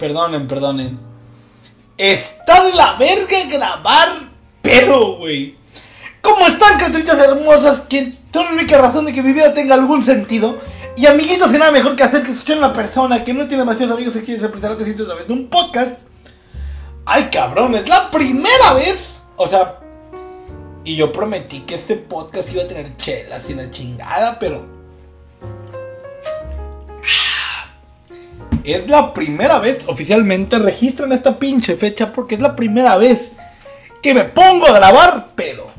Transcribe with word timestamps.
Perdonen, 0.00 0.48
perdonen. 0.48 0.98
Está 1.98 2.64
de 2.64 2.72
la 2.72 2.94
verga 2.94 3.36
grabar 3.50 4.30
pero, 4.62 5.16
güey. 5.16 5.56
¿Cómo 6.22 6.46
están, 6.46 6.78
criaturitas 6.78 7.18
hermosas? 7.18 7.80
Que 7.80 8.14
son 8.32 8.46
la 8.46 8.52
única 8.52 8.78
razón 8.78 9.04
de 9.04 9.12
que 9.12 9.22
mi 9.22 9.32
vida 9.32 9.54
tenga 9.54 9.74
algún 9.74 10.02
sentido. 10.02 10.58
Y 10.96 11.06
amiguitos, 11.06 11.50
que 11.50 11.58
nada 11.58 11.70
mejor 11.70 11.96
que 11.96 12.02
hacer 12.02 12.22
que 12.22 12.30
escuchen 12.30 12.56
a 12.56 12.66
una 12.66 12.72
persona 12.72 13.24
que 13.24 13.34
no 13.34 13.46
tiene 13.46 13.64
demasiados 13.64 13.94
amigos 13.94 14.16
y 14.16 14.20
quiere 14.20 14.34
interpretar 14.34 14.70
lo 14.70 14.78
que 14.78 14.84
siente 14.84 15.02
a 15.02 15.06
través 15.06 15.26
de 15.26 15.32
un 15.34 15.48
podcast. 15.48 16.00
Ay, 17.04 17.28
cabrón, 17.30 17.74
es 17.74 17.88
la 17.88 18.10
primera 18.10 18.72
vez. 18.74 19.24
O 19.36 19.46
sea, 19.46 19.80
y 20.84 20.96
yo 20.96 21.12
prometí 21.12 21.60
que 21.60 21.74
este 21.74 21.96
podcast 21.96 22.52
iba 22.52 22.62
a 22.62 22.68
tener 22.68 22.96
chelas 22.96 23.48
y 23.50 23.54
la 23.54 23.70
chingada, 23.70 24.38
pero. 24.38 24.79
Es 28.72 28.88
la 28.88 29.12
primera 29.12 29.58
vez, 29.58 29.86
oficialmente 29.88 30.58
registran 30.58 31.12
esta 31.12 31.38
pinche 31.38 31.76
fecha 31.76 32.12
porque 32.12 32.36
es 32.36 32.40
la 32.40 32.56
primera 32.56 32.96
vez 32.96 33.32
que 34.02 34.14
me 34.14 34.24
pongo 34.24 34.66
a 34.66 34.72
grabar 34.72 35.28
pero 35.34 35.70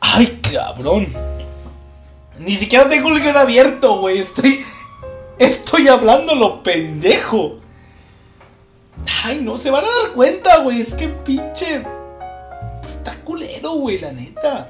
Ay, 0.00 0.40
cabrón. 0.52 1.06
Ni 2.38 2.52
siquiera 2.52 2.88
tengo 2.88 3.10
el 3.10 3.22
guion 3.22 3.36
abierto, 3.36 3.98
güey. 3.98 4.18
Estoy. 4.18 4.64
Estoy 5.38 5.88
hablando 5.88 6.34
lo 6.34 6.62
pendejo. 6.62 7.58
Ay, 9.24 9.40
no, 9.40 9.56
se 9.56 9.70
van 9.70 9.84
a 9.84 9.88
dar 9.88 10.12
cuenta, 10.14 10.58
güey. 10.58 10.80
Es 10.80 10.94
que 10.94 11.08
pinche. 11.08 11.84
Está 12.88 13.14
culero, 13.24 13.72
güey, 13.74 13.98
la 13.98 14.12
neta. 14.12 14.68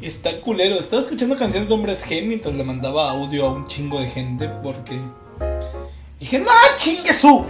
Está 0.00 0.40
culero. 0.40 0.76
Estaba 0.76 1.02
escuchando 1.02 1.36
canciones 1.36 1.68
de 1.68 1.74
hombres 1.74 2.06
G 2.06 2.24
mientras 2.24 2.54
le 2.54 2.64
mandaba 2.64 3.10
audio 3.10 3.46
a 3.46 3.52
un 3.52 3.66
chingo 3.66 3.98
de 3.98 4.06
gente 4.06 4.48
porque. 4.62 5.00
Dije, 6.20 6.38
no, 6.38 6.50
chingue 6.76 7.14
su. 7.14 7.44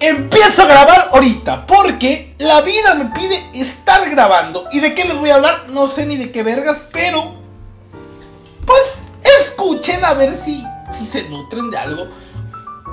Empiezo 0.00 0.64
a 0.64 0.66
grabar 0.66 1.10
ahorita 1.12 1.64
porque 1.66 2.34
la 2.38 2.60
vida 2.60 2.94
me 2.96 3.06
pide 3.06 3.40
estar 3.54 4.10
grabando. 4.10 4.66
¿Y 4.72 4.80
de 4.80 4.92
qué 4.92 5.04
les 5.04 5.16
voy 5.16 5.30
a 5.30 5.36
hablar? 5.36 5.68
No 5.68 5.86
sé 5.86 6.04
ni 6.04 6.16
de 6.16 6.32
qué 6.32 6.42
vergas, 6.42 6.82
pero 6.92 7.36
pues 8.66 8.82
escuchen 9.38 10.04
a 10.04 10.14
ver 10.14 10.36
si, 10.36 10.64
si 10.98 11.06
se 11.06 11.28
nutren 11.28 11.70
de 11.70 11.78
algo. 11.78 12.08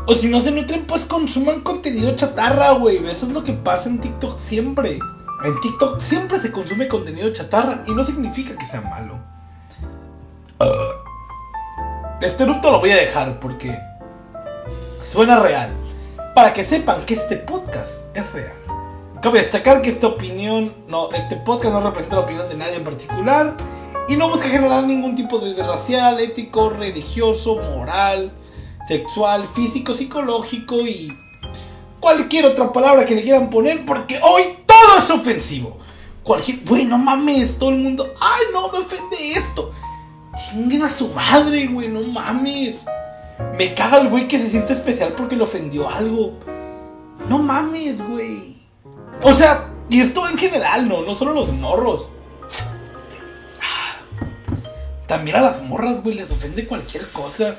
O 0.06 0.14
si 0.14 0.28
no 0.28 0.40
se 0.40 0.52
nutren, 0.52 0.86
pues 0.86 1.04
consuman 1.04 1.62
contenido 1.62 2.16
chatarra, 2.16 2.72
güey. 2.74 2.98
Eso 3.08 3.26
es 3.26 3.34
lo 3.34 3.44
que 3.44 3.54
pasa 3.54 3.90
en 3.90 4.00
TikTok 4.00 4.38
siempre. 4.38 5.00
En 5.44 5.60
TikTok 5.62 6.00
siempre 6.00 6.40
se 6.40 6.52
consume 6.52 6.88
contenido 6.88 7.32
chatarra 7.34 7.84
y 7.88 7.92
no 7.92 8.04
significa 8.04 8.56
que 8.56 8.66
sea 8.66 8.82
malo. 8.82 9.18
Este 12.22 12.44
eructo 12.44 12.70
lo 12.72 12.80
voy 12.80 12.92
a 12.92 12.98
dejar 12.98 13.40
porque 13.40 13.80
suena 15.02 15.40
real 15.40 15.70
para 16.36 16.54
que 16.54 16.64
sepan 16.64 17.06
que 17.06 17.16
este 17.16 17.38
podcast 17.38 18.00
es 18.14 18.32
real. 18.34 18.54
Cabe 19.22 19.40
destacar 19.40 19.82
que 19.82 19.90
esta 19.90 20.08
opinión, 20.08 20.74
no, 20.88 21.12
este 21.12 21.36
podcast 21.36 21.74
no 21.74 21.82
representa 21.82 22.18
la 22.18 22.22
opinión 22.22 22.48
de 22.48 22.56
nadie 22.56 22.76
en 22.76 22.84
particular 22.84 23.58
y 24.08 24.16
no 24.16 24.30
busca 24.30 24.48
generar 24.48 24.86
ningún 24.86 25.16
tipo 25.16 25.40
de 25.40 25.62
racial, 25.62 26.20
ético, 26.20 26.70
religioso, 26.70 27.58
moral, 27.58 28.32
sexual, 28.88 29.46
físico, 29.54 29.94
psicológico 29.94 30.78
y 30.78 31.16
cualquier 32.00 32.46
otra 32.46 32.72
palabra 32.72 33.06
que 33.06 33.16
le 33.16 33.24
quieran 33.24 33.50
poner 33.50 33.86
porque 33.86 34.20
hoy 34.24 34.44
todo 34.66 34.98
es 34.98 35.12
ofensivo. 35.12 35.78
Cualquier, 36.24 36.60
güey, 36.66 36.86
no 36.86 36.98
mames, 36.98 37.58
todo 37.58 37.72
el 37.72 37.78
mundo, 37.78 38.14
ay, 38.22 38.46
no, 38.54 38.72
me 38.72 38.80
ofende 38.80 39.32
esto. 39.34 39.72
Chinguen 40.38 40.84
a 40.84 40.90
su 40.90 41.10
madre, 41.10 41.68
güey, 41.68 41.88
no 41.88 42.02
mames. 42.02 42.86
Me 43.58 43.74
caga 43.74 44.02
el 44.02 44.10
güey 44.10 44.28
que 44.28 44.40
se 44.40 44.50
siente 44.50 44.74
especial 44.74 45.14
porque 45.14 45.36
le 45.36 45.44
ofendió 45.44 45.90
algo. 45.90 46.40
No 47.30 47.40
mames, 47.40 48.02
güey. 48.08 48.58
O 49.22 49.34
sea, 49.34 49.70
y 49.90 50.02
esto 50.02 50.28
en 50.28 50.38
general, 50.38 50.88
¿no? 50.88 51.04
No 51.04 51.16
solo 51.16 51.34
los 51.34 51.52
morros. 51.52 52.10
También 55.08 55.38
a 55.38 55.42
las 55.42 55.64
morras, 55.64 56.04
güey, 56.04 56.16
les 56.16 56.32
ofende 56.32 56.68
cualquier 56.68 57.10
cosa. 57.10 57.56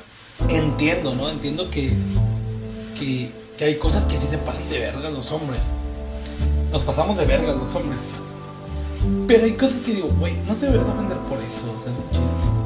Entiendo, 0.49 1.15
¿no? 1.15 1.29
Entiendo 1.29 1.69
que, 1.71 1.93
que, 2.99 3.33
que 3.59 3.65
hay 3.65 3.77
cosas 3.77 4.05
que 4.05 4.17
sí 4.17 4.27
se 4.27 4.39
pasan 4.39 4.69
de 4.71 4.79
vergas 4.79 5.13
los 5.13 5.33
hombres. 5.33 5.63
Nos 6.71 6.85
pasamos 6.85 7.19
de 7.19 7.25
vergas 7.25 7.57
los 7.57 7.75
hombres. 7.75 8.01
Pero 9.27 9.45
hay 9.45 9.53
cosas 9.55 9.81
que 9.81 9.95
digo, 9.95 10.09
güey, 10.19 10.35
no 10.47 10.55
te 10.55 10.67
deberías 10.67 10.89
ofender 10.89 11.19
por 11.19 11.39
eso. 11.41 11.73
O 11.75 11.79
sea, 11.79 11.91
es 11.91 11.99
un 11.99 12.11
chiste. 12.11 12.59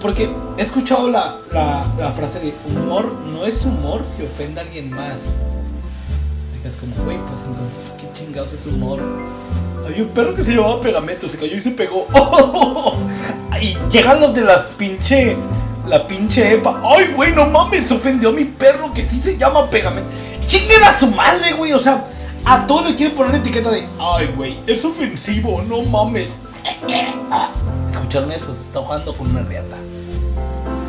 Porque 0.00 0.30
he 0.56 0.62
escuchado 0.62 1.10
la, 1.10 1.36
la, 1.52 2.12
frase 2.12 2.40
de 2.40 2.54
humor 2.66 3.12
no 3.32 3.44
es 3.44 3.64
humor 3.66 4.04
si 4.06 4.22
ofende 4.22 4.60
a 4.60 4.64
alguien 4.64 4.90
más. 4.90 5.18
Es 6.64 6.76
como, 6.76 6.94
güey, 7.04 7.18
pues 7.18 7.40
entonces, 7.46 7.92
¿qué 7.98 8.06
chingados 8.12 8.52
es 8.52 8.66
humor? 8.66 9.00
Había 9.86 10.02
un 10.02 10.10
perro 10.10 10.34
que 10.34 10.42
se 10.42 10.54
llamaba 10.54 10.80
Pegamento, 10.80 11.28
se 11.28 11.38
cayó 11.38 11.56
y 11.56 11.60
se 11.60 11.70
pegó. 11.70 12.06
Y 13.60 13.76
llegan 13.90 14.20
los 14.20 14.32
de 14.32 14.42
las 14.42 14.64
pinche. 14.64 15.36
La 15.86 16.06
pinche 16.06 16.54
EPA. 16.54 16.80
Ay, 16.84 17.12
güey, 17.14 17.34
no 17.34 17.46
mames, 17.46 17.90
ofendió 17.90 18.28
a 18.30 18.32
mi 18.32 18.44
perro 18.44 18.92
que 18.94 19.02
sí 19.02 19.18
se 19.18 19.36
llama 19.36 19.68
Pegamento. 19.68 20.10
Chinguen 20.46 20.82
a 20.84 20.98
su 20.98 21.08
madre, 21.08 21.52
güey. 21.52 21.72
O 21.72 21.78
sea, 21.78 22.06
a 22.44 22.66
todos 22.66 22.90
le 22.90 22.96
quieren 22.96 23.16
poner 23.16 23.34
etiqueta 23.34 23.70
de. 23.70 23.86
Ay, 23.98 24.32
güey, 24.36 24.58
es 24.66 24.84
ofensivo, 24.84 25.62
no 25.62 25.82
mames. 25.82 26.28
¿Escucharon 28.10 28.32
eso? 28.32 28.52
Se 28.56 28.62
está 28.62 28.80
jugando 28.80 29.16
con 29.16 29.30
una 29.30 29.42
reata. 29.42 29.76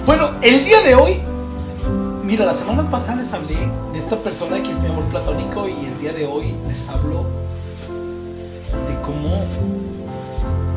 Bueno, 0.08 0.32
el 0.42 0.66
día 0.66 0.82
de 0.82 0.96
hoy, 0.96 1.22
mira, 2.24 2.46
la 2.46 2.56
semana 2.56 2.90
pasada 2.90 3.22
les 3.22 3.32
hablé 3.32 3.58
de 3.94 4.00
esta 4.00 4.18
persona 4.18 4.64
que 4.64 4.72
es 4.72 4.80
mi 4.80 4.88
amor 4.88 5.04
platónico 5.04 5.68
y 5.68 5.86
el 5.86 6.00
día 6.00 6.14
de 6.14 6.26
hoy 6.26 6.56
les 6.68 6.90
hablo 6.90 7.26
de 8.88 9.02
cómo, 9.06 9.46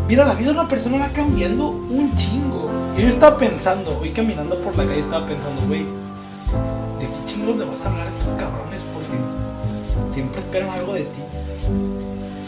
mira, 0.07 0.27
la 0.27 0.35
vida 0.35 0.53
de 0.53 0.59
una 0.59 0.69
persona 0.69 0.99
va 0.99 1.09
cambiando 1.15 1.69
un 1.69 2.15
chingo. 2.19 2.71
Y 2.95 3.01
yo 3.01 3.09
estaba 3.09 3.39
pensando, 3.39 3.99
hoy 3.99 4.11
caminando 4.11 4.61
por 4.61 4.77
la 4.77 4.85
calle 4.85 5.01
estaba 5.01 5.25
pensando, 5.25 5.63
güey, 5.67 5.85
¿de 7.01 7.07
qué 7.07 7.25
chingos 7.25 7.57
le 7.57 7.65
vas 7.65 7.81
a 7.81 7.89
hablar 7.89 8.07
a 8.07 8.11
estos 8.11 8.35
cabrones? 8.35 8.83
Porque 8.93 10.13
siempre 10.13 10.41
esperan 10.41 10.69
algo 10.69 10.93
de 10.93 11.05
ti. 11.05 11.23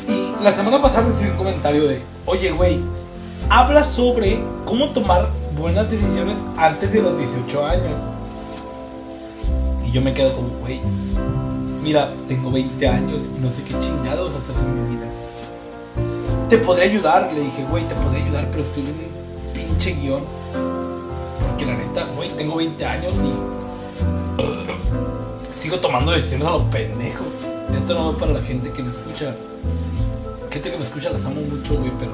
Y 0.06 0.44
la 0.44 0.52
semana 0.52 0.82
pasada 0.82 1.06
recibí 1.06 1.30
un 1.30 1.38
comentario 1.38 1.88
de, 1.88 2.02
oye, 2.26 2.50
güey, 2.50 2.78
habla 3.48 3.84
sobre 3.84 4.40
cómo 4.64 4.90
tomar 4.90 5.30
buenas 5.56 5.90
decisiones 5.90 6.42
antes 6.56 6.92
de 6.92 7.02
los 7.02 7.18
18 7.18 7.66
años. 7.66 8.00
Y 9.84 9.92
yo 9.92 10.02
me 10.02 10.12
quedo 10.12 10.34
como, 10.34 10.48
güey, 10.60 10.80
mira, 11.82 12.12
tengo 12.28 12.50
20 12.50 12.88
años 12.88 13.28
y 13.36 13.40
no 13.40 13.50
sé 13.50 13.62
qué 13.62 13.78
chingados 13.78 14.34
hacer 14.34 14.56
en 14.56 14.90
mi 14.90 14.96
vida. 14.96 15.06
Te 16.48 16.58
podré 16.58 16.84
ayudar, 16.84 17.30
le 17.32 17.40
dije, 17.40 17.64
güey, 17.70 17.84
te 17.84 17.94
podré 17.96 18.22
ayudar, 18.22 18.48
pero 18.50 18.62
escribí 18.62 18.90
un 18.90 19.52
pinche 19.52 19.92
guion. 19.94 20.24
Porque 21.46 21.66
la 21.66 21.76
neta, 21.76 22.06
güey, 22.16 22.30
tengo 22.30 22.56
20 22.56 22.84
años 22.84 23.20
y 23.22 23.30
sigo 25.56 25.78
tomando 25.80 26.12
decisiones 26.12 26.46
a 26.46 26.50
los 26.50 26.62
pendejos. 26.64 27.26
Esto 27.74 27.94
no 27.94 28.10
es 28.10 28.16
para 28.16 28.32
la 28.32 28.42
gente 28.42 28.70
que 28.70 28.82
me 28.82 28.90
escucha. 28.90 29.34
Gente 30.50 30.70
que 30.70 30.76
me 30.76 30.82
escucha 30.82 31.10
las 31.10 31.24
amo 31.24 31.40
mucho, 31.40 31.76
güey, 31.76 31.90
pero 31.98 32.12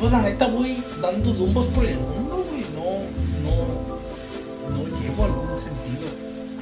pues 0.00 0.12
la 0.12 0.22
neta 0.22 0.48
voy 0.48 0.82
dando 1.02 1.32
dumbos 1.34 1.66
por 1.66 1.84
el 1.84 1.98
mundo, 1.98 2.46
güey. 2.48 2.64
No, 2.74 3.04
no, 3.44 4.74
no 4.74 4.98
llevo 4.98 5.24
algún 5.24 5.54
sentido. 5.56 6.08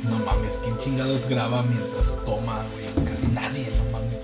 No 0.02 0.18
mames, 0.24 0.58
¿quién 0.62 0.76
chingados 0.78 1.28
graba 1.28 1.62
mientras 1.62 2.12
toma, 2.24 2.66
güey? 2.72 3.06
Casi 3.06 3.26
nadie, 3.28 3.68
no 3.78 3.92
mames. 3.92 4.22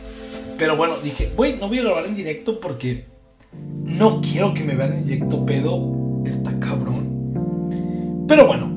Pero 0.58 0.76
bueno, 0.76 0.96
dije, 1.02 1.32
güey, 1.36 1.58
no 1.58 1.68
voy 1.68 1.78
a 1.78 1.82
grabar 1.82 2.06
en 2.06 2.16
directo 2.16 2.58
porque 2.58 3.06
no 3.52 4.20
quiero 4.20 4.52
que 4.52 4.64
me 4.64 4.74
vean 4.74 4.94
en 4.94 5.04
directo, 5.04 5.46
pedo. 5.46 6.22
Está 6.26 6.58
cabrón. 6.58 8.24
Pero 8.26 8.48
bueno, 8.48 8.68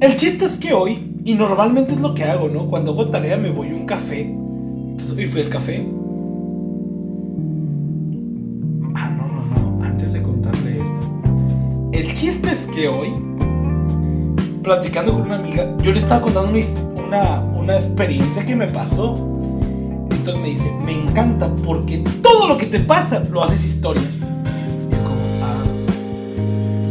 el 0.00 0.16
chiste 0.16 0.44
es 0.44 0.58
que 0.58 0.74
hoy, 0.74 1.16
y 1.24 1.34
normalmente 1.34 1.94
es 1.94 2.00
lo 2.00 2.14
que 2.14 2.24
hago, 2.24 2.48
¿no? 2.48 2.68
Cuando 2.68 2.92
hago 2.92 3.10
tarea 3.10 3.36
me 3.36 3.50
voy 3.50 3.70
a 3.70 3.74
un 3.74 3.86
café. 3.86 4.20
Entonces 4.20 5.16
hoy 5.16 5.26
fui 5.26 5.40
al 5.40 5.48
café 5.48 6.01
que 12.72 12.88
hoy, 12.88 13.12
platicando 14.62 15.12
con 15.12 15.22
una 15.22 15.36
amiga, 15.36 15.76
yo 15.82 15.92
le 15.92 15.98
estaba 15.98 16.22
contando 16.22 16.50
una, 16.94 17.40
una 17.40 17.74
experiencia 17.74 18.44
que 18.44 18.56
me 18.56 18.66
pasó. 18.66 19.14
Entonces 20.10 20.38
me 20.38 20.48
dice, 20.48 20.70
me 20.84 20.92
encanta 20.92 21.54
porque 21.64 21.98
todo 22.22 22.48
lo 22.48 22.56
que 22.56 22.66
te 22.66 22.80
pasa 22.80 23.22
lo 23.30 23.44
haces 23.44 23.64
historia. 23.64 24.02
Y 24.02 24.92
yo 24.92 25.02
como, 25.02 25.44
ah, 25.44 25.62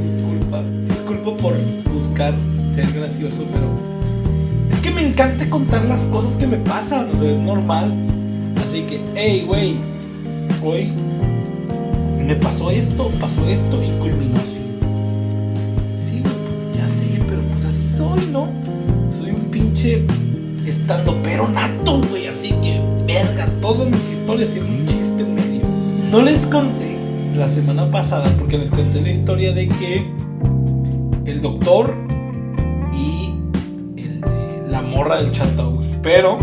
disculpa, 0.06 0.64
disculpa 0.88 1.36
por 1.38 1.54
buscar 1.92 2.34
ser 2.74 2.92
gracioso, 2.92 3.42
pero 3.52 3.74
es 4.70 4.80
que 4.82 4.92
me 4.92 5.02
encanta 5.02 5.50
contar 5.50 5.84
las 5.86 6.04
cosas 6.06 6.36
que 6.36 6.46
me 6.46 6.58
pasan, 6.58 7.10
o 7.12 7.16
sea, 7.16 7.32
es 7.32 7.40
normal. 7.40 7.92
Así 8.68 8.84
que, 8.84 9.02
hey, 9.16 9.46
güey, 9.48 9.78
hoy 10.64 10.94
pasada, 27.92 28.32
porque 28.40 28.58
les 28.58 28.72
conté 28.72 29.02
la 29.02 29.10
historia 29.10 29.52
de 29.52 29.68
que 29.68 30.10
el 31.26 31.42
doctor 31.42 31.94
y 32.94 33.36
la 34.70 34.82
morra 34.82 35.22
del 35.22 35.32
Chantaus. 35.32 35.88
Pero 36.02 36.40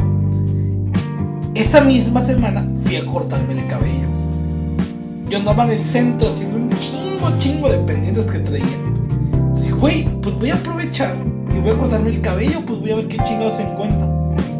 esa 1.54 1.80
misma 1.80 2.22
semana 2.22 2.64
fui 2.84 2.96
a 2.96 3.06
cortarme 3.06 3.54
el 3.54 3.66
cabello. 3.66 4.06
Yo 5.28 5.38
andaba 5.38 5.64
en 5.64 5.72
el 5.72 5.84
centro 5.84 6.28
haciendo 6.28 6.56
un 6.56 6.70
chingo, 6.76 7.30
chingo 7.38 7.68
de 7.68 7.78
pendientes 7.78 8.30
que 8.30 8.38
traía. 8.38 8.64
Dije, 9.54 9.72
güey, 9.72 10.04
pues 10.22 10.38
voy 10.38 10.50
a 10.50 10.54
aprovechar 10.54 11.16
y 11.54 11.58
voy 11.58 11.70
a 11.70 11.78
cortarme 11.78 12.10
el 12.10 12.20
cabello, 12.20 12.60
pues 12.66 12.78
voy 12.80 12.92
a 12.92 12.96
ver 12.96 13.08
qué 13.08 13.18
chingados 13.24 13.58
encuentro. 13.58 14.06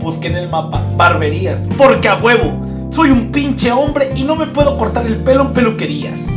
Busqué 0.03 0.29
en 0.29 0.37
el 0.37 0.49
mapa 0.49 0.83
barberías, 0.97 1.69
porque 1.77 2.09
a 2.09 2.17
huevo, 2.17 2.61
soy 2.91 3.11
un 3.11 3.31
pinche 3.31 3.71
hombre 3.71 4.11
y 4.17 4.25
no 4.25 4.37
me 4.37 4.47
puedo 4.47 4.77
cortar 4.79 5.07
el 5.07 5.19
pelo 5.19 5.43
en 5.43 5.53
peluquerías. 5.53 6.29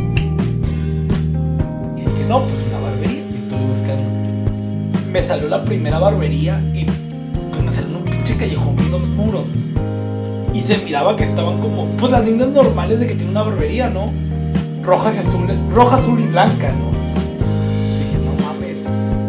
Y 2.32 2.34
no, 2.34 2.46
pues 2.46 2.64
una 2.66 2.78
barbería, 2.78 3.24
y 3.30 3.36
estoy 3.36 3.58
buscando. 3.66 4.04
Me 5.12 5.20
salió 5.20 5.50
la 5.50 5.66
primera 5.66 5.98
barbería 5.98 6.58
y 6.72 6.86
me 7.62 7.70
salió 7.70 7.90
en 7.90 7.96
un 7.96 8.04
pinche 8.04 8.38
callejón 8.38 8.74
bien 8.74 8.94
oscuro. 8.94 9.44
Y 10.54 10.60
se 10.60 10.78
miraba 10.78 11.14
que 11.14 11.24
estaban 11.24 11.60
como, 11.60 11.84
pues 11.98 12.10
las 12.10 12.24
líneas 12.24 12.48
normales 12.48 13.00
de 13.00 13.06
que 13.06 13.16
tiene 13.16 13.32
una 13.32 13.42
barbería, 13.42 13.90
¿no? 13.90 14.06
Rojas 14.82 15.14
y 15.16 15.18
azules, 15.18 15.58
roja, 15.74 15.96
azul 15.96 16.18
y 16.20 16.26
blanca, 16.26 16.72
¿no? 16.72 16.86
Entonces 16.86 17.98
dije, 17.98 18.18
no 18.24 18.32
mames, 18.42 18.78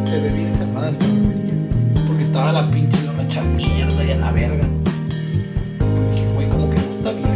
se 0.09 0.21
ve 0.21 0.29
bien 0.29 0.55
cerrada 0.55 0.89
esta 0.89 1.05
barbería. 1.05 2.05
Porque 2.07 2.23
estaba 2.23 2.53
la 2.53 2.71
pinche 2.71 3.01
lona 3.01 3.23
hecha 3.23 3.41
mierda 3.41 4.01
y 4.01 4.11
a 4.11 4.15
la 4.15 4.31
verga. 4.31 4.65
Pues 5.77 6.11
dije, 6.11 6.33
güey, 6.35 6.47
como 6.47 6.69
que 6.69 6.77
no 6.77 6.89
está 6.89 7.09
abierto. 7.09 7.31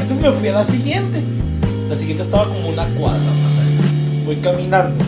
Entonces 0.00 0.20
me 0.20 0.30
fui 0.30 0.46
a 0.46 0.52
la 0.52 0.64
siguiente. 0.64 1.20
La 1.88 1.96
siguiente 1.96 2.22
estaba 2.22 2.44
como 2.44 2.68
una 2.68 2.86
cuadra 2.94 3.18
más 3.18 3.61
voy 4.24 4.36
caminando. 4.36 5.04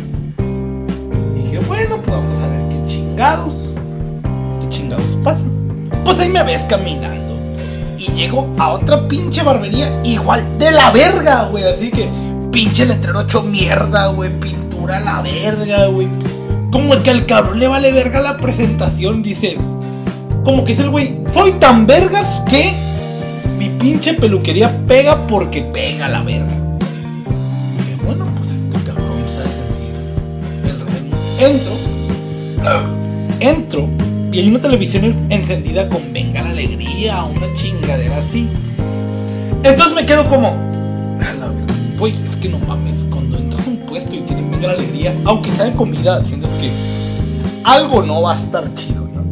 Dije, 1.34 1.58
bueno, 1.60 1.96
pues 1.96 2.16
vamos 2.16 2.38
a 2.38 2.48
ver 2.48 2.68
qué 2.68 2.84
chingados. 2.86 3.70
¿Qué 4.60 4.68
chingados 4.68 5.18
pasa? 5.22 5.44
Pues 6.04 6.18
ahí 6.18 6.28
me 6.28 6.42
ves 6.42 6.64
caminando. 6.64 7.34
Y 7.98 8.10
llego 8.12 8.48
a 8.58 8.70
otra 8.72 9.06
pinche 9.08 9.42
barbería 9.42 9.88
igual 10.04 10.58
de 10.58 10.70
la 10.70 10.90
verga, 10.90 11.44
güey. 11.44 11.64
Así 11.64 11.90
que 11.90 12.08
pinche 12.50 12.86
letrero 12.86 13.22
hecho 13.22 13.42
mierda, 13.42 14.08
güey. 14.08 14.30
Pintura 14.38 15.00
la 15.00 15.22
verga, 15.22 15.86
güey. 15.86 16.08
Como 16.70 17.00
que 17.02 17.10
al 17.10 17.26
cabrón 17.26 17.60
le 17.60 17.68
vale 17.68 17.92
verga 17.92 18.20
la 18.20 18.38
presentación. 18.38 19.22
Dice, 19.22 19.56
como 20.44 20.64
que 20.64 20.72
es 20.72 20.80
el 20.80 20.90
güey, 20.90 21.18
soy 21.32 21.52
tan 21.52 21.86
vergas 21.86 22.42
que 22.48 22.72
mi 23.58 23.68
pinche 23.68 24.14
peluquería 24.14 24.76
pega 24.86 25.16
porque 25.28 25.62
pega 25.62 26.08
la 26.08 26.22
verga. 26.22 26.63
Entro, 31.38 31.72
entro 33.40 33.88
y 34.32 34.40
hay 34.40 34.48
una 34.48 34.60
televisión 34.60 35.26
encendida 35.30 35.88
con 35.88 36.12
Venga 36.12 36.42
la 36.42 36.50
Alegría, 36.50 37.24
una 37.24 37.52
chingadera 37.54 38.18
así. 38.18 38.48
Entonces 39.62 39.94
me 39.94 40.06
quedo 40.06 40.26
como, 40.28 40.56
güey, 41.98 42.14
es 42.24 42.36
que 42.36 42.48
no 42.48 42.58
mames, 42.60 43.06
cuando 43.10 43.36
entras 43.38 43.66
a 43.66 43.70
un 43.70 43.76
puesto 43.78 44.14
y 44.14 44.20
tienen 44.20 44.50
Venga 44.50 44.68
la 44.68 44.72
Alegría, 44.74 45.14
aunque 45.24 45.50
sea 45.50 45.66
de 45.66 45.72
comida, 45.72 46.24
sientes 46.24 46.50
que 46.60 46.70
algo 47.64 48.02
no 48.02 48.22
va 48.22 48.32
a 48.32 48.36
estar 48.36 48.72
chido, 48.74 49.08
¿no? 49.14 49.24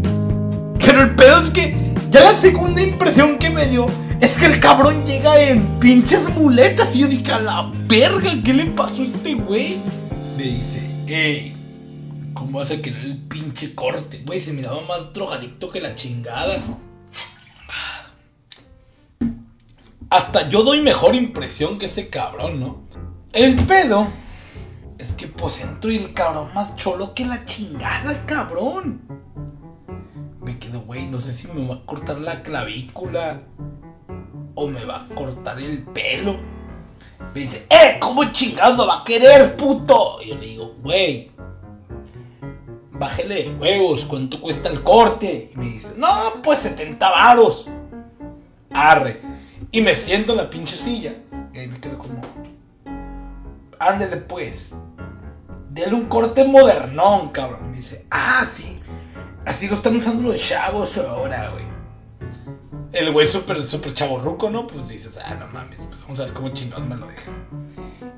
Pero 0.84 1.02
el 1.02 1.14
pedo 1.14 1.40
es 1.40 1.50
que 1.50 1.75
ya 2.10 2.25
la 2.25 2.34
segunda 2.34 2.82
impresión 2.82 3.38
que 3.38 3.50
me 3.50 3.66
dio 3.66 3.87
es 4.20 4.38
que 4.38 4.46
el 4.46 4.60
cabrón 4.60 5.05
llega 5.05 5.40
en 5.48 5.62
pinches 5.81 6.28
muletas 6.37 6.94
y 6.94 7.00
yo 7.00 7.08
dije, 7.08 7.32
a 7.32 7.40
la 7.40 7.70
verga, 7.87 8.32
¿qué 8.44 8.55
le 8.55 8.66
pasó 8.66 9.02
a 9.02 9.06
este 9.06 9.34
güey? 9.34 9.78
Me 10.37 10.44
dice, 10.44 10.81
hey, 11.06 11.51
¿cómo 12.42 12.58
vas 12.58 12.72
a 12.72 12.82
querer 12.82 13.04
el 13.04 13.18
pinche 13.18 13.72
corte? 13.72 14.20
Güey, 14.26 14.40
se 14.40 14.52
miraba 14.52 14.80
más 14.80 15.12
drogadicto 15.12 15.70
que 15.70 15.80
la 15.80 15.94
chingada. 15.94 16.60
Hasta 20.10 20.48
yo 20.48 20.64
doy 20.64 20.80
mejor 20.80 21.14
impresión 21.14 21.78
que 21.78 21.86
ese 21.86 22.08
cabrón, 22.08 22.58
¿no? 22.58 22.82
El 23.32 23.54
pedo 23.54 24.08
es 24.98 25.12
que 25.12 25.28
pues 25.28 25.60
entro 25.60 25.92
y 25.92 25.98
el 25.98 26.14
cabrón 26.14 26.52
más 26.52 26.74
cholo 26.74 27.14
que 27.14 27.24
la 27.24 27.44
chingada, 27.44 28.26
cabrón. 28.26 29.00
Me 30.40 30.58
quedo, 30.58 30.80
güey, 30.80 31.06
no 31.06 31.20
sé 31.20 31.32
si 31.32 31.46
me 31.46 31.64
va 31.68 31.76
a 31.76 31.86
cortar 31.86 32.18
la 32.18 32.42
clavícula 32.42 33.40
o 34.56 34.66
me 34.66 34.84
va 34.84 35.02
a 35.02 35.14
cortar 35.14 35.60
el 35.60 35.84
pelo. 35.84 36.40
Me 37.34 37.40
dice, 37.40 37.66
¡eh! 37.70 37.98
¿Cómo 38.00 38.24
chingado 38.32 38.84
va 38.88 39.02
a 39.02 39.04
querer, 39.04 39.56
puto? 39.56 40.16
Y 40.24 40.30
yo 40.30 40.34
le 40.34 40.46
digo, 40.46 40.74
güey, 40.82 41.30
bájele 43.02 43.34
de 43.43 43.54
huevos, 43.56 44.04
¿cuánto 44.04 44.40
cuesta 44.40 44.69
el 44.69 44.84
corte? 44.84 45.50
Y 45.52 45.58
me 45.58 45.64
dice, 45.64 45.88
no, 45.96 46.40
pues 46.40 46.60
70 46.60 47.10
varos. 47.10 47.66
Arre. 48.70 49.20
Y 49.72 49.81
me 49.81 49.96
siento 49.96 50.32
en 50.32 50.38
la 50.38 50.49
pinche 50.49 50.76
silla. 50.76 51.12
Y 51.52 51.58
ahí 51.58 51.66
me 51.66 51.81
quedo 51.81 51.99
como, 51.99 52.20
ándele 53.81 54.19
pues. 54.19 54.72
Dele 55.70 55.94
un 55.94 56.04
corte 56.04 56.44
modernón, 56.44 57.31
cabrón. 57.31 57.72
Me 57.72 57.78
dice, 57.78 58.06
ah, 58.10 58.46
sí. 58.46 58.78
Así 59.46 59.66
lo 59.66 59.75
están 59.75 59.96
usando 59.96 60.22
los 60.22 60.40
chavos 60.40 60.96
ahora, 60.96 61.50
güey. 61.50 61.64
El 62.93 63.10
güey 63.10 63.26
súper, 63.26 63.64
súper 63.64 63.94
chaborruco, 63.94 64.48
¿no? 64.48 64.69
Pues 64.69 64.88
dices, 64.88 65.19
ah, 65.25 65.34
no 65.34 65.48
mames, 65.48 65.81
pues 65.88 66.00
vamos 66.02 66.20
a 66.20 66.25
ver 66.25 66.34
cómo 66.34 66.50
chingados 66.50 66.87
me 66.87 66.94
lo 66.94 67.08
deja. 67.08 67.32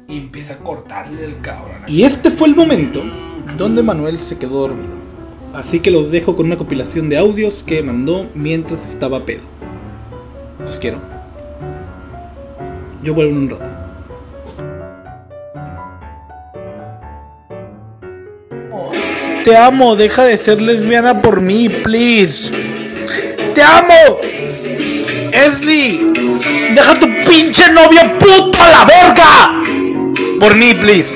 Y 0.08 0.18
empieza 0.18 0.54
a 0.54 0.58
cortarle 0.58 1.24
el 1.24 1.40
cabrón. 1.40 1.84
Y 1.86 2.02
este 2.02 2.30
fue 2.30 2.48
el 2.48 2.54
momento 2.54 3.02
donde 3.56 3.82
Manuel 3.82 4.18
se 4.18 4.38
quedó 4.38 4.60
dormido. 4.60 4.94
Así 5.52 5.80
que 5.80 5.90
los 5.90 6.10
dejo 6.10 6.34
con 6.34 6.46
una 6.46 6.56
compilación 6.56 7.08
de 7.08 7.16
audios 7.16 7.62
que 7.62 7.82
mandó 7.82 8.26
mientras 8.34 8.84
estaba 8.84 9.24
pedo. 9.24 9.44
Los 10.64 10.78
quiero. 10.78 10.98
Yo 13.02 13.14
vuelvo 13.14 13.32
en 13.32 13.38
un 13.38 13.50
rato. 13.50 13.70
Te 19.44 19.56
amo, 19.56 19.94
deja 19.94 20.24
de 20.24 20.38
ser 20.38 20.60
lesbiana 20.60 21.20
por 21.20 21.42
mí, 21.42 21.68
please. 21.68 22.50
Te 23.54 23.62
amo. 23.62 24.18
Esli, 25.32 26.00
deja 26.74 26.98
tu 26.98 27.06
pinche 27.28 27.70
novia 27.70 28.18
puto 28.18 28.58
a 28.58 28.70
la 28.70 28.84
verga. 28.86 30.38
Por 30.40 30.56
mí, 30.56 30.72
please. 30.74 31.14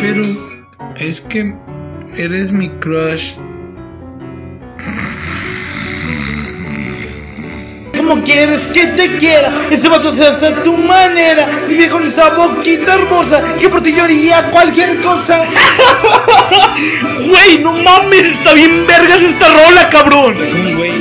Pero 0.00 0.45
es 0.98 1.20
que 1.20 1.54
eres 2.16 2.52
mi 2.52 2.68
crush. 2.68 3.34
Como 7.96 8.22
quieres 8.22 8.66
que 8.68 8.86
te 8.88 9.16
quiera, 9.16 9.50
ese 9.70 9.88
vato 9.88 10.12
se 10.12 10.26
hace 10.26 10.46
a 10.46 10.62
tu 10.62 10.76
manera. 10.76 11.48
Y 11.68 11.74
viene 11.74 11.88
con 11.88 12.06
esa 12.06 12.34
boquita 12.34 12.94
hermosa 12.94 13.42
que 13.58 13.68
por 13.68 13.82
ti 13.82 13.94
yo 13.94 14.04
haría 14.04 14.50
cualquier 14.50 15.00
cosa. 15.00 15.44
Güey, 17.16 17.58
no 17.62 17.72
mames, 17.72 18.26
está 18.26 18.52
bien 18.52 18.86
vergas 18.86 19.22
esta 19.22 19.48
rola, 19.48 19.88
cabrón. 19.88 20.34
Güey. 20.76 20.92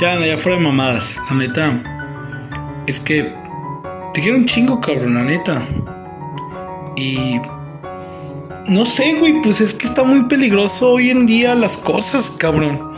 Ya, 0.00 0.24
ya 0.24 0.36
fuera 0.36 0.58
de 0.58 0.64
mamadas. 0.64 1.18
La 1.28 1.36
neta. 1.36 1.80
Es 2.86 3.00
que. 3.00 3.34
Te 4.14 4.20
quiero 4.20 4.38
un 4.38 4.46
chingo, 4.46 4.80
cabrón, 4.80 5.14
la 5.14 5.22
neta. 5.22 5.66
Y. 6.96 7.40
No 8.68 8.84
sé, 8.84 9.14
güey, 9.18 9.40
pues 9.42 9.60
es 9.60 9.74
que 9.74 9.86
está 9.86 10.02
muy 10.02 10.24
peligroso 10.24 10.90
hoy 10.90 11.10
en 11.10 11.24
día 11.26 11.54
las 11.54 11.76
cosas, 11.76 12.30
cabrón. 12.36 12.90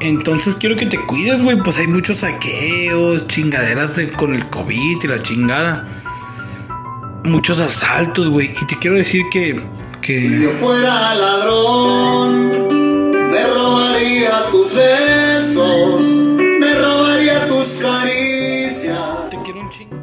Entonces 0.00 0.54
quiero 0.56 0.76
que 0.76 0.86
te 0.86 0.98
cuides, 0.98 1.42
güey. 1.42 1.62
Pues 1.62 1.78
hay 1.78 1.86
muchos 1.86 2.18
saqueos, 2.18 3.26
chingaderas 3.28 3.96
de- 3.96 4.12
con 4.12 4.34
el 4.34 4.46
COVID 4.48 4.98
y 5.02 5.06
la 5.08 5.22
chingada. 5.22 5.86
Muchos 7.24 7.60
asaltos, 7.60 8.28
güey. 8.28 8.50
Y 8.60 8.66
te 8.66 8.76
quiero 8.76 8.96
decir 8.96 9.22
que. 9.30 9.60
que 10.00 10.20
Si 10.20 10.42
yo 10.42 10.50
fuera 10.52 11.14
ladrón, 11.14 13.10
me 13.30 13.46
robaría 13.46 14.46
tus 14.52 14.72
besos, 14.74 16.00
me 16.02 16.74
robaría 16.74 17.48
tus 17.48 17.66
caricias. 17.82 19.28
te 19.30 19.36
quiero 19.44 19.60
un 19.60 19.70
chingo. 19.70 19.96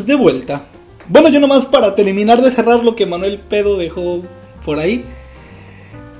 Estamos 0.00 0.06
de 0.06 0.14
vuelta. 0.14 0.62
Bueno, 1.08 1.28
yo 1.28 1.40
nomás 1.40 1.66
para 1.66 1.94
terminar 1.94 2.40
de 2.40 2.50
cerrar 2.50 2.82
lo 2.82 2.96
que 2.96 3.04
Manuel 3.04 3.38
Pedo 3.38 3.76
dejó 3.76 4.22
por 4.64 4.78
ahí. 4.78 5.04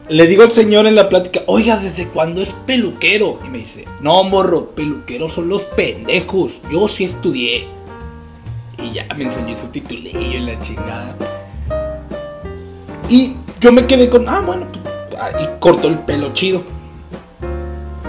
Le 0.09 0.27
digo 0.27 0.43
al 0.43 0.53
señor 0.53 0.87
en 0.87 0.97
la 0.97 1.09
plática, 1.09 1.41
oiga, 1.47 1.79
¿desde 1.79 2.07
cuándo 2.07 2.43
es 2.43 2.51
peluquero? 2.67 3.39
Y 3.43 3.49
me 3.49 3.59
dice, 3.59 3.87
no, 4.03 4.23
morro, 4.25 4.71
peluqueros 4.75 5.33
son 5.33 5.49
los 5.49 5.65
pendejos. 5.65 6.61
Yo 6.71 6.89
sí 6.89 7.05
estudié. 7.05 7.69
Y 8.77 8.93
ya 8.93 9.07
me 9.17 9.25
enseñó 9.25 9.57
su 9.57 9.69
titulillo 9.69 10.37
en 10.37 10.47
la 10.47 10.61
chingada. 10.61 11.17
Y 13.09 13.33
yo 13.61 13.73
me 13.73 13.87
quedé 13.87 14.11
con, 14.11 14.29
ah, 14.29 14.43
bueno, 14.45 14.67
pues, 14.73 15.19
ah, 15.19 15.31
y 15.41 15.59
corto 15.59 15.89
el 15.89 16.01
pelo 16.01 16.35
chido. 16.35 16.63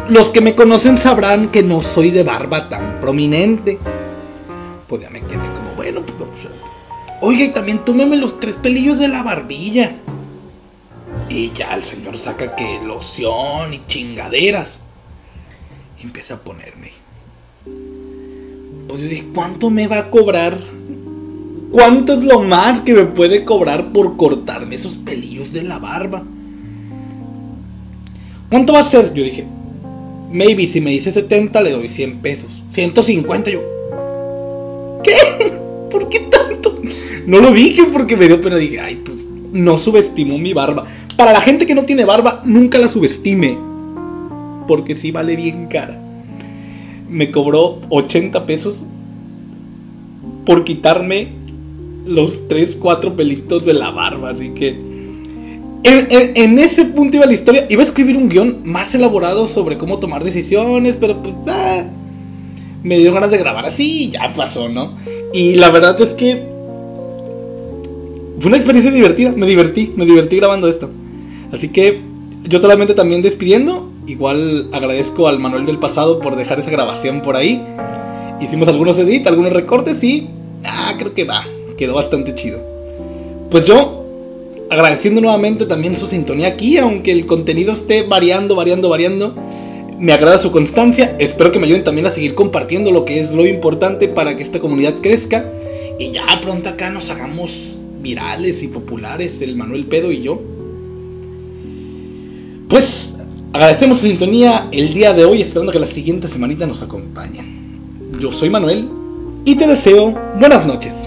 Los 0.10 0.30
que 0.30 0.42
me 0.42 0.54
conocen 0.54 0.98
sabrán 0.98 1.50
que 1.50 1.64
no 1.64 1.82
soy 1.82 2.10
de 2.10 2.24
barba 2.24 2.68
tan 2.68 3.00
prominente. 3.00 3.80
Pues 4.90 5.04
ya 5.04 5.10
me 5.10 5.22
quedé 5.22 5.51
bueno, 5.82 6.06
pues, 6.06 6.16
pues 6.16 6.54
oiga, 7.22 7.44
y 7.44 7.50
también 7.50 7.84
tómeme 7.84 8.16
los 8.16 8.40
tres 8.40 8.56
pelillos 8.56 9.00
de 9.00 9.08
la 9.08 9.24
barbilla. 9.24 9.96
Y 11.28 11.52
ya 11.54 11.74
el 11.74 11.84
señor 11.84 12.20
saca 12.20 12.56
que 12.56 12.80
loción 12.86 13.74
y 13.74 13.82
chingaderas. 13.88 14.84
Y 16.00 16.04
empieza 16.04 16.36
a 16.36 16.40
ponerme. 16.40 16.92
Pues 18.88 19.02
yo 19.02 19.08
dije, 19.08 19.26
¿cuánto 19.34 19.72
me 19.72 19.88
va 19.88 19.98
a 19.98 20.10
cobrar? 20.12 20.56
¿Cuánto 21.72 22.14
es 22.14 22.24
lo 22.26 22.42
más 22.42 22.82
que 22.82 22.94
me 22.94 23.06
puede 23.06 23.44
cobrar 23.44 23.92
por 23.92 24.18
cortarme 24.18 24.76
esos 24.76 24.98
pelillos 24.98 25.52
de 25.52 25.64
la 25.64 25.80
barba? 25.80 26.24
¿Cuánto 28.52 28.74
va 28.74 28.82
a 28.82 28.84
ser? 28.84 29.16
Yo 29.16 29.24
dije, 29.24 29.48
maybe 30.30 30.68
si 30.68 30.80
me 30.80 30.92
dice 30.92 31.12
70 31.12 31.60
le 31.64 31.72
doy 31.72 31.90
100 31.90 32.22
pesos. 32.22 32.62
150 32.72 33.50
yo. 33.50 33.62
¿Qué? 35.04 35.51
¿Por 35.92 36.10
qué 36.10 36.20
tanto? 36.22 36.82
No 37.26 37.40
lo 37.40 37.52
dije 37.52 37.84
porque 37.92 38.18
me 38.18 38.28
dio 38.28 38.40
pena. 38.42 38.58
Dije, 38.58 38.80
ay, 38.80 39.02
pues 39.04 39.26
no 39.52 39.78
subestimó 39.78 40.38
mi 40.38 40.54
barba. 40.54 40.88
Para 41.18 41.34
la 41.34 41.42
gente 41.42 41.66
que 41.66 41.76
no 41.76 41.84
tiene 41.84 42.06
barba, 42.06 42.42
nunca 42.46 42.80
la 42.80 42.88
subestime. 42.88 43.58
Porque 44.68 44.96
sí 44.96 45.12
vale 45.12 45.36
bien 45.36 45.68
cara. 45.68 46.00
Me 47.10 47.32
cobró 47.32 47.80
80 47.90 48.46
pesos 48.46 48.84
por 50.46 50.64
quitarme 50.64 51.30
los 52.06 52.48
3, 52.48 52.78
4 52.78 53.16
pelitos 53.16 53.66
de 53.66 53.74
la 53.74 53.92
barba. 53.92 54.32
Así 54.32 54.50
que 54.50 54.92
en, 55.84 56.60
ese 56.60 56.86
punto 56.86 57.18
iba 57.18 57.26
la 57.26 57.34
historia. 57.34 57.66
Iba 57.70 57.82
a 57.82 57.86
escribir 57.86 58.18
un 58.18 58.30
guion 58.30 58.62
más 58.64 58.94
elaborado 58.96 59.48
sobre 59.48 59.78
cómo 59.78 60.00
tomar 60.00 60.24
decisiones, 60.24 60.98
pero 61.00 61.22
pues 61.22 61.36
ah, 61.48 61.84
me 62.84 62.98
dio 63.00 63.14
ganas 63.14 63.32
de 63.32 63.38
grabar 63.38 63.66
así 63.66 64.06
y 64.06 64.12
ya 64.12 64.32
pasó, 64.34 64.70
¿no? 64.70 64.96
Y 65.34 65.56
la 65.56 65.70
verdad 65.70 66.00
es 66.02 66.14
que 66.14 66.44
fue 68.40 68.48
una 68.48 68.58
experiencia 68.58 68.92
divertida. 68.92 69.32
Me 69.32 69.46
divertí, 69.46 69.94
me 69.96 70.06
divertí 70.06 70.38
grabando 70.38 70.68
esto. 70.68 70.90
Así 71.52 71.70
que 71.70 72.02
yo 72.44 72.60
solamente 72.60 72.94
también 72.94 73.22
despidiendo. 73.22 73.90
Igual 74.08 74.70
agradezco 74.72 75.28
al 75.28 75.40
Manuel 75.40 75.66
del 75.66 75.78
pasado 75.78 76.20
por 76.20 76.36
dejar 76.36 76.60
esa 76.60 76.72
grabación 76.72 77.22
por 77.22 77.36
ahí. 77.36 77.64
Hicimos 78.42 78.68
algunos 78.68 78.98
edits, 78.98 79.28
algunos 79.28 79.54
recortes 79.54 80.04
y 80.04 80.28
ah, 80.66 80.94
creo 80.98 81.14
que 81.14 81.24
va 81.24 81.46
quedó 81.82 81.96
bastante 81.96 82.36
chido. 82.36 82.60
Pues 83.50 83.66
yo, 83.66 84.06
agradeciendo 84.70 85.20
nuevamente 85.20 85.66
también 85.66 85.98
su 85.98 86.06
sintonía 86.06 86.50
aquí, 86.50 86.78
aunque 86.78 87.12
el 87.12 87.26
contenido 87.26 87.74
esté 87.74 88.04
variando, 88.04 88.54
variando, 88.54 88.88
variando, 88.88 89.34
me 90.02 90.14
agrada 90.14 90.40
su 90.40 90.52
constancia, 90.52 91.16
espero 91.20 91.52
que 91.52 91.60
me 91.60 91.68
ayuden 91.68 91.84
también 91.84 92.08
a 92.08 92.10
seguir 92.10 92.34
compartiendo 92.34 92.90
lo 92.90 93.06
que 93.06 93.20
es 93.20 93.34
lo 93.34 93.46
importante 93.46 94.08
para 94.08 94.36
que 94.36 94.42
esta 94.42 94.60
comunidad 94.60 94.96
crezca 95.00 95.46
y 96.00 96.10
ya 96.10 96.26
pronto 96.42 96.70
acá 96.70 96.90
nos 96.90 97.12
hagamos 97.12 97.70
virales 98.02 98.64
y 98.64 98.68
populares, 98.68 99.42
el 99.42 99.56
Manuel 99.56 99.86
Pedo 99.86 100.12
y 100.12 100.24
yo. 100.24 100.42
Pues 102.68 103.18
agradecemos 103.54 104.00
su 104.00 104.08
sintonía 104.08 104.70
el 104.72 104.92
día 104.92 105.14
de 105.14 105.26
hoy, 105.26 105.44
esperando 105.44 105.72
que 105.72 105.80
la 105.80 105.86
siguiente 105.86 106.28
semanita 106.28 106.66
nos 106.66 106.82
acompañen. 106.82 107.80
Yo 108.20 108.32
soy 108.32 108.50
Manuel 108.50 108.90
y 109.46 109.54
te 109.54 109.68
deseo 109.68 110.18
buenas 110.40 110.66
noches. 110.66 111.01